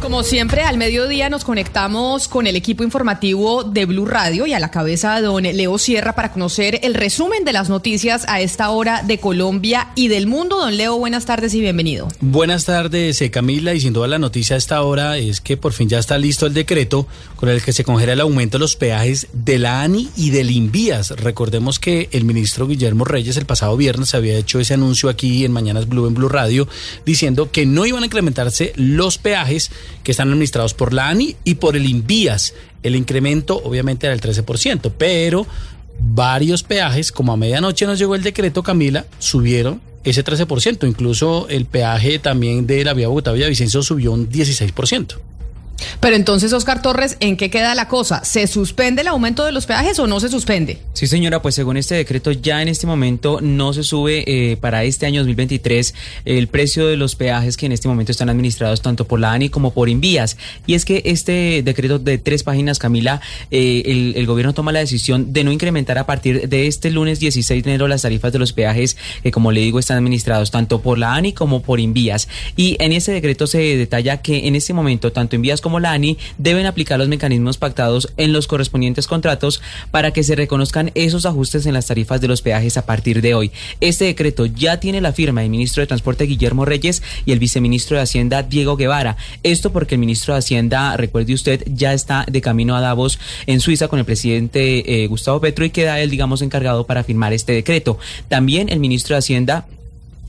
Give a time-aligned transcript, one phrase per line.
[0.00, 4.58] Como siempre, al mediodía nos conectamos con el equipo informativo de Blue Radio y a
[4.58, 8.70] la cabeza de don Leo Sierra para conocer el resumen de las noticias a esta
[8.70, 10.56] hora de Colombia y del mundo.
[10.56, 12.08] Don Leo, buenas tardes y bienvenido.
[12.20, 13.74] Buenas tardes, eh, Camila.
[13.74, 16.46] Y sin duda la noticia a esta hora es que por fin ya está listo
[16.46, 17.06] el decreto
[17.36, 20.50] con el que se congela el aumento de los peajes de la ANI y del
[20.50, 21.10] INVIAS.
[21.10, 25.52] Recordemos que el ministro Guillermo Reyes el pasado viernes había hecho ese anuncio aquí en
[25.52, 26.66] Mañanas Blue en Blue Radio
[27.04, 29.70] diciendo que no iban a incrementarse los peajes
[30.02, 32.54] que están administrados por la ANI y por el INVIAS.
[32.82, 35.46] El incremento obviamente era del 13%, pero
[35.98, 40.88] varios peajes, como a medianoche nos llegó el decreto, Camila, subieron ese 13%.
[40.88, 45.18] Incluso el peaje también de la vía Bogotá-Villavicencio subió un 16%.
[46.00, 48.24] Pero entonces, Oscar Torres, ¿en qué queda la cosa?
[48.24, 50.78] ¿Se suspende el aumento de los peajes o no se suspende?
[50.92, 54.84] Sí, señora, pues según este decreto, ya en este momento no se sube eh, para
[54.84, 59.06] este año 2023 el precio de los peajes que en este momento están administrados tanto
[59.06, 60.36] por la ANI como por Invías.
[60.66, 65.32] Y es que este decreto de tres páginas, Camila, eh, el, gobierno toma la decisión
[65.32, 68.52] de no incrementar a partir de este lunes 16 de enero las tarifas de los
[68.52, 72.28] peajes que, como le digo, están administrados tanto por la ANI como por Invías.
[72.56, 75.92] Y en ese decreto se detalla que en este momento tanto Invías como como la
[75.92, 81.26] ANI deben aplicar los mecanismos pactados en los correspondientes contratos para que se reconozcan esos
[81.26, 83.52] ajustes en las tarifas de los peajes a partir de hoy.
[83.80, 87.96] Este decreto ya tiene la firma del ministro de Transporte Guillermo Reyes y el viceministro
[87.96, 89.16] de Hacienda Diego Guevara.
[89.44, 93.60] Esto porque el ministro de Hacienda, recuerde usted, ya está de camino a Davos en
[93.60, 97.52] Suiza con el presidente eh, Gustavo Petro y queda él, digamos, encargado para firmar este
[97.52, 97.96] decreto.
[98.26, 99.68] También el ministro de Hacienda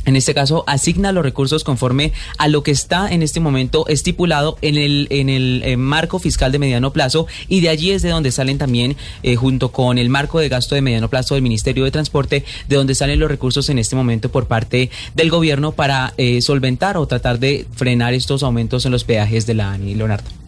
[0.06, 4.58] en este caso asigna los recursos conforme a lo que está en este momento estipulado
[4.62, 8.10] en el en el eh, marco fiscal de mediano plazo y de allí es de
[8.10, 11.84] donde salen también eh, junto con el marco de gasto de mediano plazo del Ministerio
[11.84, 16.14] de Transporte de donde salen los recursos en este momento por parte del gobierno para
[16.18, 20.41] eh, solventar o tratar de frenar estos aumentos en los peajes de la ANI Leonardo.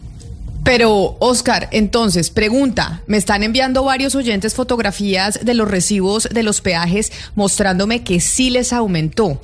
[0.64, 6.62] Pero, Oscar, entonces, pregunta, me están enviando varios oyentes fotografías de los recibos de los
[6.62, 9.40] peajes mostrándome que sí les aumentó.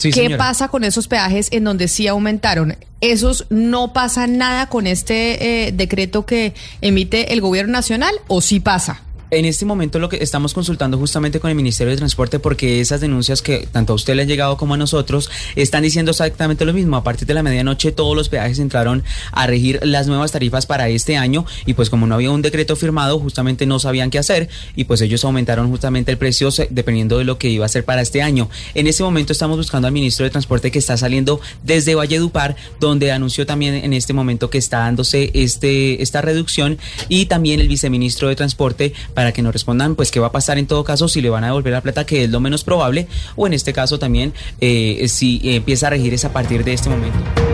[0.00, 2.76] ¿Qué pasa con esos peajes en donde sí aumentaron?
[3.00, 8.60] ¿Esos no pasa nada con este eh, decreto que emite el gobierno nacional o sí
[8.60, 9.02] pasa?
[9.32, 13.00] En este momento lo que estamos consultando justamente con el Ministerio de Transporte porque esas
[13.00, 16.72] denuncias que tanto a usted le han llegado como a nosotros están diciendo exactamente lo
[16.72, 16.96] mismo.
[16.96, 20.88] A partir de la medianoche todos los peajes entraron a regir las nuevas tarifas para
[20.88, 24.48] este año y pues como no había un decreto firmado justamente no sabían qué hacer
[24.74, 28.02] y pues ellos aumentaron justamente el precio dependiendo de lo que iba a ser para
[28.02, 28.50] este año.
[28.74, 33.12] En este momento estamos buscando al Ministro de Transporte que está saliendo desde Valledupar donde
[33.12, 38.26] anunció también en este momento que está dándose este esta reducción y también el viceministro
[38.26, 38.92] de Transporte
[39.32, 41.48] que nos respondan pues qué va a pasar en todo caso si le van a
[41.48, 45.40] devolver la plata, que es lo menos probable, o en este caso también eh, si
[45.44, 47.49] empieza a regir es a partir de este momento.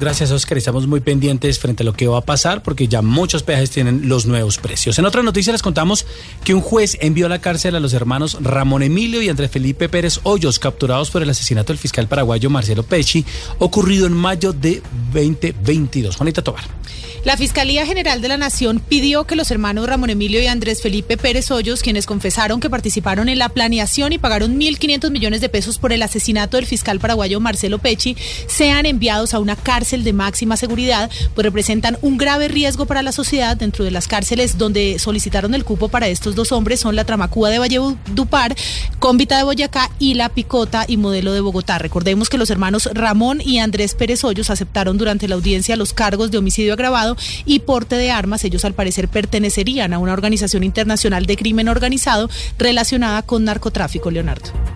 [0.00, 0.56] Gracias, Oscar.
[0.56, 4.08] Estamos muy pendientes frente a lo que va a pasar porque ya muchos peajes tienen
[4.08, 4.96] los nuevos precios.
[5.00, 6.06] En otra noticia les contamos
[6.44, 9.88] que un juez envió a la cárcel a los hermanos Ramón Emilio y Andrés Felipe
[9.88, 13.24] Pérez Hoyos, capturados por el asesinato del fiscal paraguayo Marcelo Pecci,
[13.58, 14.82] ocurrido en mayo de
[15.12, 16.14] 2022.
[16.16, 16.64] Juanita Tobar.
[17.24, 21.16] La Fiscalía General de la Nación pidió que los hermanos Ramón Emilio y Andrés Felipe
[21.16, 25.78] Pérez Hoyos, quienes confesaron que participaron en la planeación y pagaron 1.500 millones de pesos
[25.78, 28.16] por el asesinato del fiscal paraguayo Marcelo Pecci,
[28.46, 33.12] sean enviados a una cárcel de máxima seguridad, pues representan un grave riesgo para la
[33.12, 37.04] sociedad dentro de las cárceles donde solicitaron el cupo para estos dos hombres son la
[37.04, 38.54] Tramacúa de Valledupar,
[38.98, 41.78] Cómbita de Boyacá y La Picota y Modelo de Bogotá.
[41.78, 46.30] Recordemos que los hermanos Ramón y Andrés Pérez Hoyos aceptaron durante la audiencia los cargos
[46.30, 47.16] de homicidio agravado
[47.46, 48.44] y porte de armas.
[48.44, 52.28] Ellos al parecer pertenecerían a una organización internacional de crimen organizado
[52.58, 54.67] relacionada con narcotráfico, Leonardo.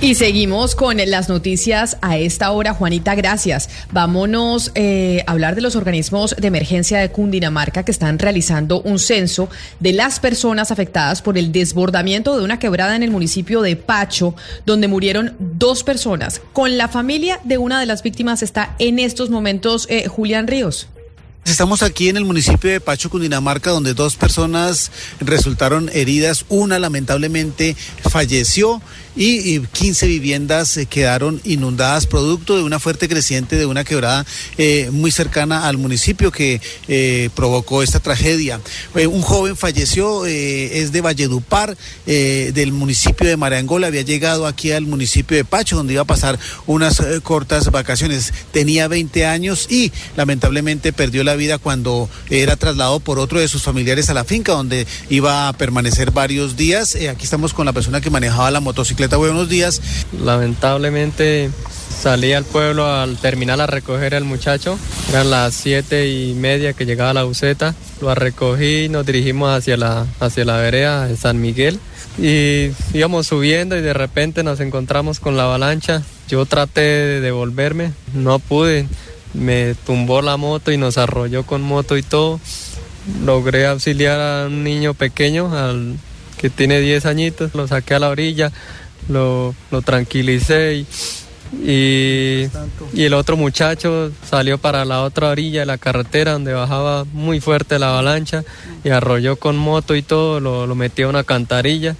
[0.00, 2.72] Y seguimos con las noticias a esta hora.
[2.72, 3.68] Juanita, gracias.
[3.90, 9.00] Vámonos eh, a hablar de los organismos de emergencia de Cundinamarca que están realizando un
[9.00, 9.48] censo
[9.80, 14.36] de las personas afectadas por el desbordamiento de una quebrada en el municipio de Pacho,
[14.64, 16.42] donde murieron dos personas.
[16.52, 20.86] Con la familia de una de las víctimas está en estos momentos eh, Julián Ríos.
[21.48, 26.44] Estamos aquí en el municipio de Pacho, Cundinamarca, donde dos personas resultaron heridas.
[26.50, 27.74] Una lamentablemente
[28.10, 28.82] falleció
[29.18, 34.24] y 15 viviendas eh, quedaron inundadas producto de una fuerte creciente de una quebrada
[34.58, 38.60] eh, muy cercana al municipio que eh, provocó esta tragedia.
[38.94, 45.36] un joven falleció, es de Valledupar, del municipio de Marangola, había llegado aquí al municipio
[45.36, 48.32] de Pacho, donde iba a pasar unas cortas vacaciones.
[48.52, 53.62] Tenía 20 años y lamentablemente perdió la vida cuando era trasladado por otro de sus
[53.62, 56.94] familiares a la finca donde iba a permanecer varios días.
[56.94, 59.16] Eh, aquí estamos con la persona que manejaba la motocicleta.
[59.16, 59.80] Buenos días.
[60.22, 61.50] Lamentablemente
[62.02, 64.78] salí al pueblo al terminar a recoger al muchacho.
[65.08, 67.74] Eran las siete y media que llegaba la buceta.
[68.00, 71.80] Lo recogí y nos dirigimos hacia la, hacia la vereda de San Miguel.
[72.20, 76.02] Y íbamos subiendo y de repente nos encontramos con la avalancha.
[76.28, 78.86] Yo traté de devolverme, no pude.
[79.34, 82.40] Me tumbó la moto y nos arrolló con moto y todo.
[83.24, 85.96] Logré auxiliar a un niño pequeño al
[86.36, 87.54] que tiene 10 añitos.
[87.54, 88.52] Lo saqué a la orilla,
[89.08, 90.86] lo, lo tranquilicé y
[91.52, 92.50] y,
[92.94, 97.78] el otro muchacho salió para la otra orilla de la carretera donde bajaba muy fuerte
[97.78, 98.44] la avalancha
[98.84, 101.96] y arrolló con moto y todo, lo, lo metió a una cantarilla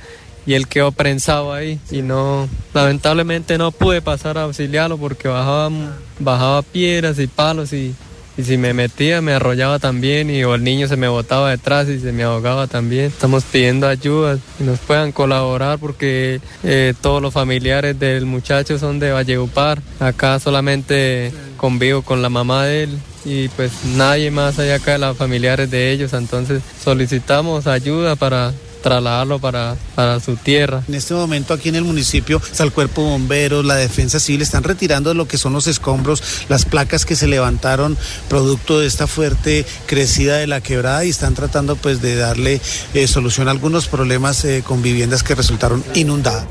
[0.49, 5.71] y él quedó prensado ahí y no, lamentablemente no pude pasar a auxiliarlo porque bajaba,
[6.19, 7.95] bajaba piedras y palos y,
[8.39, 11.87] y si me metía me arrollaba también y o el niño se me botaba detrás
[11.91, 13.09] y se me ahogaba también.
[13.09, 18.99] Estamos pidiendo ayuda y nos puedan colaborar porque eh, todos los familiares del muchacho son
[19.00, 19.83] de Valleupar.
[20.00, 24.99] Acá solamente convivo con la mamá de él y pues nadie más allá acá de
[25.00, 26.15] los familiares de ellos.
[26.15, 30.82] Entonces solicitamos ayuda para trasladarlo para, para su tierra.
[30.88, 34.42] En este momento aquí en el municipio está el cuerpo de bomberos, la defensa civil,
[34.42, 37.96] están retirando lo que son los escombros, las placas que se levantaron
[38.28, 42.60] producto de esta fuerte crecida de la quebrada y están tratando pues de darle
[42.94, 46.46] eh, solución a algunos problemas eh, con viviendas que resultaron inundadas.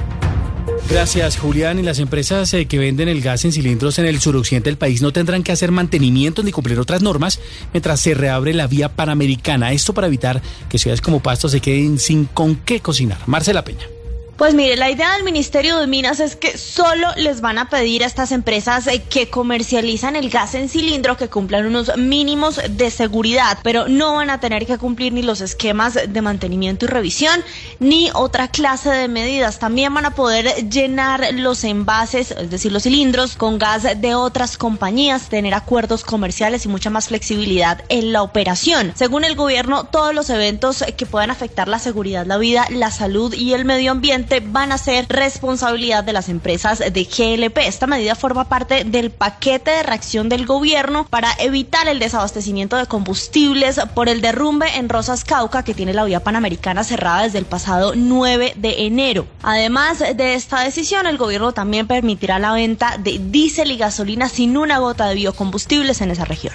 [0.90, 1.80] Gracias, Julián.
[1.80, 5.02] Y las empresas eh, que venden el gas en cilindros en el suroccidente del país
[5.02, 7.40] no tendrán que hacer mantenimiento ni cumplir otras normas
[7.74, 9.74] mientras se reabre la vía panamericana.
[9.74, 13.20] Esto para evitar que ciudades como Pasto se queden sin con qué cocinar.
[13.26, 13.97] Marcela Peña.
[14.38, 18.04] Pues mire, la idea del Ministerio de Minas es que solo les van a pedir
[18.04, 22.92] a estas empresas eh, que comercializan el gas en cilindro que cumplan unos mínimos de
[22.92, 27.44] seguridad, pero no van a tener que cumplir ni los esquemas de mantenimiento y revisión,
[27.80, 29.58] ni otra clase de medidas.
[29.58, 34.60] También van a poder llenar los envases, es decir, los cilindros, con gas de otras
[34.60, 38.92] compañías, tener acuerdos comerciales y mucha más flexibilidad en la operación.
[38.94, 43.34] Según el gobierno, todos los eventos que puedan afectar la seguridad, la vida, la salud
[43.34, 47.58] y el medio ambiente van a ser responsabilidad de las empresas de GLP.
[47.60, 52.86] Esta medida forma parte del paquete de reacción del gobierno para evitar el desabastecimiento de
[52.86, 57.46] combustibles por el derrumbe en Rosas Cauca que tiene la vía panamericana cerrada desde el
[57.46, 59.28] pasado 9 de enero.
[59.44, 64.58] Además de esta decisión, el gobierno también permitirá la venta de diésel y gasolina sin
[64.58, 66.54] una gota de biocombustibles en esa región.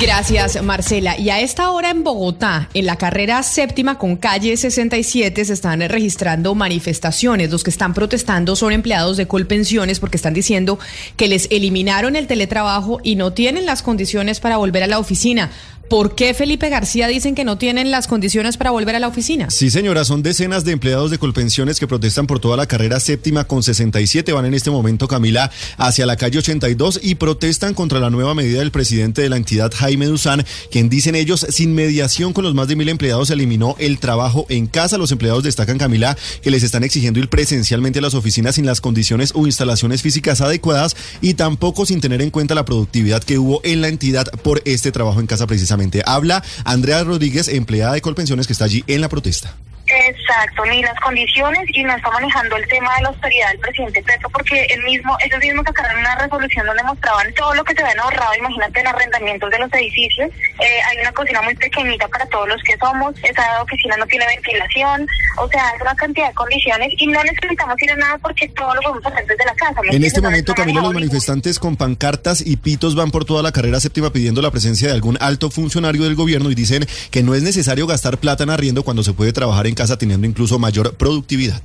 [0.00, 1.18] Gracias, Marcela.
[1.18, 5.80] Y a esta hora en Bogotá, en la carrera séptima con calle 67, se están
[5.80, 7.50] registrando manifestaciones.
[7.50, 10.78] Los que están protestando son empleados de Colpensiones porque están diciendo
[11.16, 15.50] que les eliminaron el teletrabajo y no tienen las condiciones para volver a la oficina.
[15.88, 19.48] ¿Por qué Felipe García dicen que no tienen las condiciones para volver a la oficina?
[19.48, 23.44] Sí, señora, son decenas de empleados de Colpensiones que protestan por toda la carrera séptima
[23.44, 24.30] con 67.
[24.32, 28.58] Van en este momento, Camila, hacia la calle 82 y protestan contra la nueva medida
[28.58, 32.68] del presidente de la entidad, Jaime Duzán, quien dicen ellos, sin mediación con los más
[32.68, 34.98] de mil empleados, se eliminó el trabajo en casa.
[34.98, 38.80] Los empleados destacan, Camila, que les están exigiendo ir presencialmente a las oficinas sin las
[38.80, 43.60] condiciones o instalaciones físicas adecuadas y tampoco sin tener en cuenta la productividad que hubo
[43.64, 46.02] en la entidad por este trabajo en casa precisamente.
[46.04, 49.56] Habla Andrea Rodríguez, empleada de Colpensiones, que está allí en la protesta.
[49.88, 54.02] Exacto, ni las condiciones y no está manejando el tema de la austeridad del presidente
[54.02, 57.82] Petro porque él mismo, ellos mismos sacaron una resolución donde mostraban todo lo que se
[57.82, 60.30] habían ahorrado, imagínate, en arrendamientos de los edificios.
[60.60, 64.26] Eh, hay una cocina muy pequeñita para todos los que somos, esa oficina no tiene
[64.26, 65.06] ventilación,
[65.38, 68.74] o sea, es una cantidad de condiciones y no necesitamos ir a nada porque todo
[68.74, 69.80] lo podemos hacer desde la casa.
[69.90, 73.80] En este momento, Camila, los manifestantes con pancartas y pitos van por toda la carrera
[73.80, 77.42] séptima pidiendo la presencia de algún alto funcionario del gobierno y dicen que no es
[77.42, 81.62] necesario gastar plata en arriendo cuando se puede trabajar en casa teniendo incluso mayor productividad.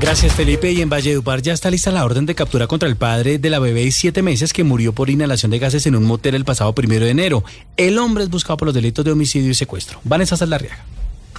[0.00, 0.72] Gracias Felipe.
[0.72, 3.60] Y en Valledupar ya está lista la orden de captura contra el padre de la
[3.60, 6.74] bebé de siete meses que murió por inhalación de gases en un motel el pasado
[6.74, 7.44] primero de enero.
[7.76, 10.00] El hombre es buscado por los delitos de homicidio y secuestro.
[10.02, 10.84] Vanessa Saldarriaga.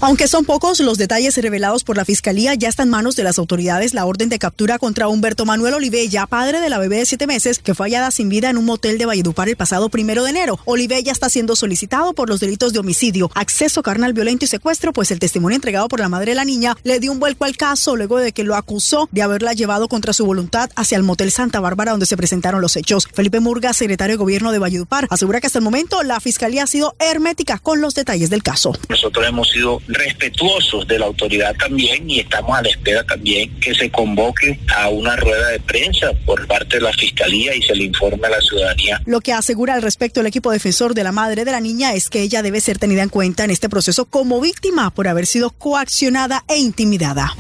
[0.02, 3.38] Aunque son pocos los detalles revelados por la Fiscalía, ya está en manos de las
[3.38, 7.28] autoridades la orden de captura contra Humberto Manuel Olivella, padre de la bebé de siete
[7.28, 10.30] meses, que fue hallada sin vida en un motel de Valledupar el pasado primero de
[10.30, 10.60] enero.
[10.66, 15.12] Olivella está siendo solicitado por los delitos de homicidio, acceso carnal violento y secuestro, pues
[15.12, 17.96] el testimonio entregado por la madre de la niña le dio un vuelco al caso
[17.96, 21.60] luego de que lo acusó de haberla llevado contra su voluntad hacia el motel Santa
[21.60, 23.08] Bárbara donde se presentaron los hechos.
[23.14, 26.68] Felipe Murga, secretario de Gobierno de Valledupar, asegura que hasta el momento la Fiscalía ha
[26.68, 28.74] sido hermética con los detalles del caso.
[28.88, 33.74] Nosotros hemos sido respetuosos de la autoridad también y estamos a la espera también que
[33.74, 37.86] se convoque a una rueda de prensa por parte de la Fiscalía y se le
[37.86, 39.02] informe a la ciudadanía.
[39.06, 42.10] Lo que asegura al respecto el equipo defensor de la madre de la niña es
[42.10, 45.52] que ella debe ser tenida en cuenta en este proceso como víctima por haber sido
[45.52, 47.34] coaccionada e intimidada.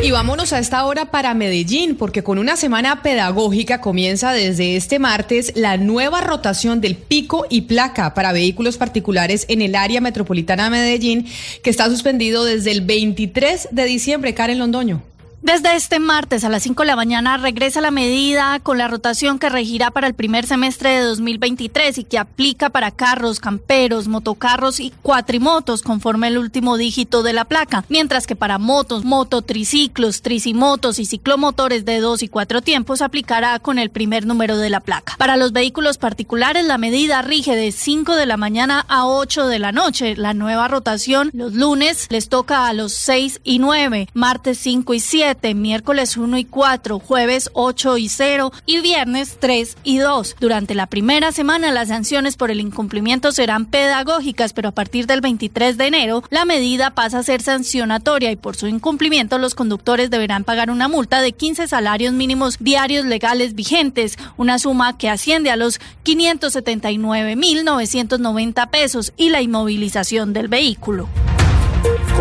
[0.00, 4.98] Y vámonos a esta hora para Medellín, porque con una semana pedagógica comienza desde este
[4.98, 10.64] martes la nueva rotación del pico y placa para vehículos particulares en el área metropolitana
[10.64, 11.26] de Medellín,
[11.62, 14.34] que está suspendido desde el 23 de diciembre.
[14.34, 15.11] Karen Londoño.
[15.42, 19.40] Desde este martes a las 5 de la mañana regresa la medida con la rotación
[19.40, 24.78] que regirá para el primer semestre de 2023 y que aplica para carros, camperos, motocarros
[24.78, 31.00] y cuatrimotos conforme el último dígito de la placa, mientras que para motos, mototriciclos, tricimotos
[31.00, 35.16] y ciclomotores de dos y cuatro tiempos aplicará con el primer número de la placa.
[35.18, 39.58] Para los vehículos particulares la medida rige de 5 de la mañana a 8 de
[39.58, 40.14] la noche.
[40.16, 45.00] La nueva rotación los lunes les toca a los 6 y 9, martes 5 y
[45.00, 50.36] 7 miércoles 1 y 4, jueves 8 y 0 y viernes 3 y 2.
[50.40, 55.20] Durante la primera semana las sanciones por el incumplimiento serán pedagógicas, pero a partir del
[55.20, 60.10] 23 de enero la medida pasa a ser sancionatoria y por su incumplimiento los conductores
[60.10, 65.50] deberán pagar una multa de 15 salarios mínimos diarios legales vigentes, una suma que asciende
[65.50, 71.08] a los 579.990 pesos y la inmovilización del vehículo.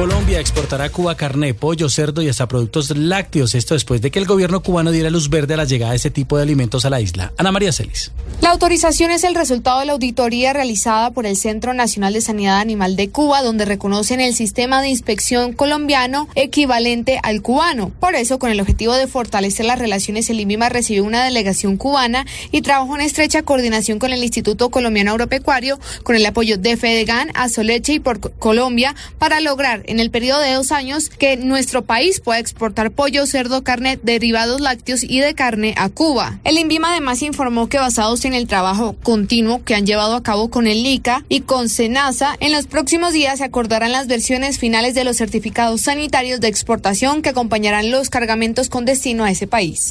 [0.01, 3.53] Colombia exportará a Cuba carne, pollo, cerdo y hasta productos lácteos.
[3.53, 6.10] Esto después de que el gobierno cubano diera luz verde a la llegada de ese
[6.10, 7.34] tipo de alimentos a la isla.
[7.38, 8.12] Ana María Celis.
[8.41, 12.58] La autorización es el resultado de la auditoría realizada por el Centro Nacional de Sanidad
[12.58, 17.91] Animal de Cuba, donde reconocen el sistema de inspección colombiano equivalente al cubano.
[18.00, 22.25] Por eso, con el objetivo de fortalecer las relaciones, el INVIMA recibió una delegación cubana
[22.51, 27.29] y trabajó en estrecha coordinación con el Instituto Colombiano Agropecuario, con el apoyo de Fedegan,
[27.36, 32.22] Azoleche y por Colombia para lograr en el periodo de dos años que nuestro país
[32.22, 36.40] pueda exportar pollo, cerdo, carne, derivados lácteos y de carne a Cuba.
[36.46, 40.50] El INVIMA además informó que basados en el trabajo continuo que han llevado a cabo
[40.50, 44.96] con el ICA y con SENASA, en los próximos días se acordarán las versiones finales
[44.96, 49.90] de los certificados sanitarios de exportación que acompañarán los cargamentos con destino a ese país.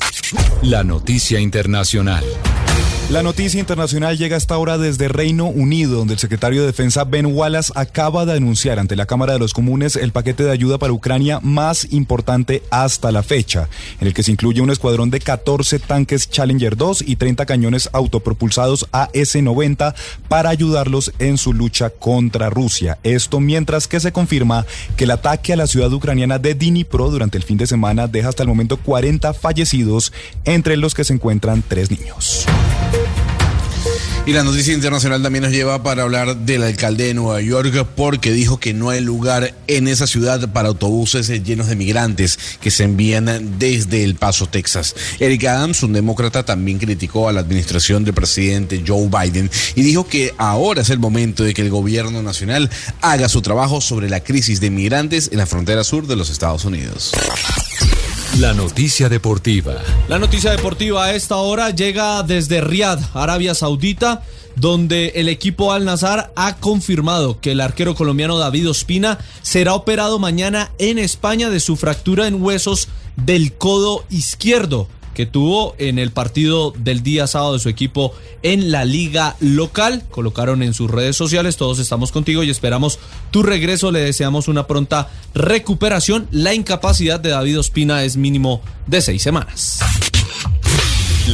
[0.62, 2.24] La noticia internacional.
[3.10, 7.26] La noticia internacional llega hasta ahora desde Reino Unido, donde el secretario de Defensa Ben
[7.26, 10.92] Wallace acaba de anunciar ante la Cámara de los Comunes el paquete de ayuda para
[10.92, 13.68] Ucrania más importante hasta la fecha,
[14.00, 17.90] en el que se incluye un escuadrón de 14 tanques Challenger 2 y 30 cañones
[17.92, 19.92] autopropulsados AS-90
[20.28, 23.00] para ayudarlos en su lucha contra Rusia.
[23.02, 27.38] Esto mientras que se confirma que el ataque a la ciudad ucraniana de Dnipro durante
[27.38, 30.12] el fin de semana deja hasta el momento 40 fallecidos,
[30.44, 32.46] entre los que se encuentran tres niños.
[34.26, 38.30] Y la noticia internacional también nos lleva para hablar del alcalde de Nueva York porque
[38.32, 42.84] dijo que no hay lugar en esa ciudad para autobuses llenos de migrantes que se
[42.84, 44.94] envían desde El Paso, Texas.
[45.18, 50.06] Eric Adams, un demócrata, también criticó a la administración del presidente Joe Biden y dijo
[50.06, 54.20] que ahora es el momento de que el gobierno nacional haga su trabajo sobre la
[54.20, 57.12] crisis de migrantes en la frontera sur de los Estados Unidos.
[58.38, 59.74] La noticia deportiva.
[60.08, 64.22] La noticia deportiva a esta hora llega desde Riyadh, Arabia Saudita,
[64.54, 70.18] donde el equipo Al Nazar ha confirmado que el arquero colombiano David Ospina será operado
[70.18, 74.88] mañana en España de su fractura en huesos del codo izquierdo
[75.20, 80.02] que tuvo en el partido del día sábado de su equipo en la liga local.
[80.10, 82.98] Colocaron en sus redes sociales, todos estamos contigo y esperamos
[83.30, 83.92] tu regreso.
[83.92, 86.26] Le deseamos una pronta recuperación.
[86.30, 89.80] La incapacidad de David Ospina es mínimo de seis semanas.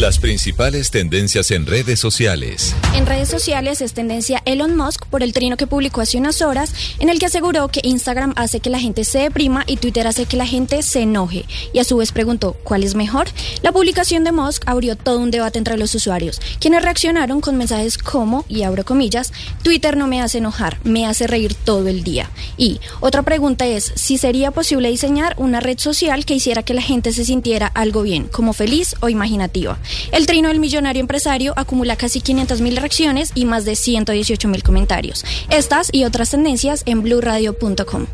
[0.01, 2.77] Las principales tendencias en redes sociales.
[2.95, 6.75] En redes sociales es tendencia Elon Musk por el trino que publicó hace unas horas
[6.99, 10.27] en el que aseguró que Instagram hace que la gente se deprima y Twitter hace
[10.27, 11.47] que la gente se enoje.
[11.73, 13.29] Y a su vez preguntó, ¿cuál es mejor?
[13.63, 17.97] La publicación de Musk abrió todo un debate entre los usuarios, quienes reaccionaron con mensajes
[17.97, 22.31] como, y abro comillas, Twitter no me hace enojar, me hace reír todo el día.
[22.59, 26.83] Y otra pregunta es si sería posible diseñar una red social que hiciera que la
[26.83, 29.79] gente se sintiera algo bien, como feliz o imaginativa.
[30.13, 34.63] El trino del millonario empresario acumula casi 500 mil reacciones y más de 118 mil
[34.63, 35.25] comentarios.
[35.51, 38.07] Estas y otras tendencias en blurradio.com.